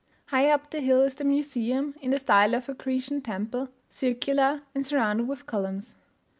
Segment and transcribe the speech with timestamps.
[0.31, 4.63] Higher up the hill is the museum, in the style of a Grecian temple circular,
[4.73, 5.95] and surrounded with columns.